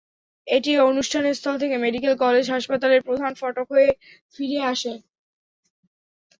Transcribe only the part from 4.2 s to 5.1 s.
ফিরে আসে।